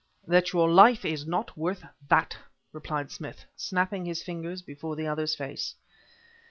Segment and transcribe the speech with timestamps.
[0.25, 2.35] "That your life is not worth that!"
[2.73, 5.75] replied Smith, snapping his fingers before the other's face.